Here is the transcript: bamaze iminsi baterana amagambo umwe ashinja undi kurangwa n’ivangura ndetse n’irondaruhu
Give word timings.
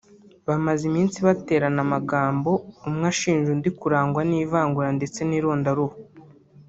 bamaze 0.47 0.81
iminsi 0.91 1.17
baterana 1.27 1.79
amagambo 1.85 2.51
umwe 2.87 3.05
ashinja 3.11 3.49
undi 3.55 3.69
kurangwa 3.79 4.21
n’ivangura 4.29 4.89
ndetse 4.97 5.19
n’irondaruhu 5.25 5.97